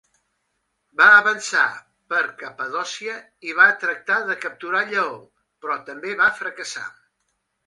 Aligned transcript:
Va 1.01 1.09
avançar 1.17 1.65
per 2.13 2.21
Capadòcia 2.39 3.19
i 3.51 3.55
va 3.61 3.69
tractar 3.85 4.19
de 4.31 4.39
capturar 4.47 4.83
Lleó, 4.95 5.13
però 5.67 5.79
també 5.93 6.17
va 6.25 6.33
fracassar. 6.43 6.89